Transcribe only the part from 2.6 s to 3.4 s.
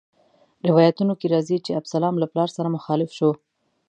مخالف شو.